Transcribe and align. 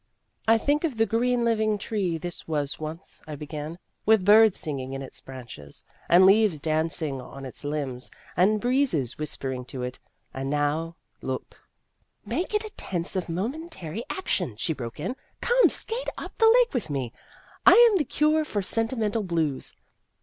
"Think 0.61 0.83
of 0.83 0.97
the 0.97 1.05
green 1.05 1.45
living 1.45 1.77
tree 1.77 2.17
this 2.17 2.47
was 2.47 2.79
once," 2.79 3.21
I 3.27 3.35
began," 3.35 3.77
with 4.07 4.25
birds 4.25 4.57
singing 4.57 4.93
in 4.93 5.03
its 5.03 5.21
branches, 5.21 5.83
and 6.09 6.25
leaves 6.25 6.59
dancing 6.59 7.21
on 7.21 7.45
its 7.45 7.63
limbs, 7.63 8.09
and 8.35 8.59
breezes 8.59 9.19
whispering 9.19 9.63
to 9.65 9.83
it. 9.83 9.99
And 10.33 10.49
now 10.49 10.95
look" 11.21 11.61
Make 12.25 12.55
it 12.55 12.65
a 12.65 12.71
tense 12.75 13.15
of 13.15 13.29
momentary 13.29 14.03
ac 14.11 14.21
tion," 14.25 14.55
she 14.57 14.73
broke 14.73 14.99
in." 14.99 15.15
Come, 15.41 15.69
skate 15.69 16.09
up 16.17 16.35
the 16.39 16.49
lake 16.51 16.73
with 16.73 16.89
me. 16.89 17.13
I 17.67 17.73
am 17.91 17.99
the 17.99 18.03
cure 18.03 18.43
for 18.43 18.63
senti 18.63 18.95
mental 18.95 19.21
blues." 19.21 19.75